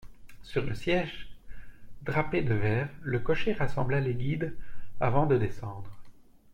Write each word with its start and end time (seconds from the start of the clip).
Sur 0.41 0.63
le 0.65 0.73
siège 0.73 1.29
drapé 2.01 2.41
de 2.41 2.55
vert, 2.55 2.89
le 3.03 3.19
cocher 3.19 3.53
rassembla 3.53 3.99
les 3.99 4.15
guides 4.15 4.55
avant 4.99 5.27
de 5.27 5.37
descendre. 5.37 5.91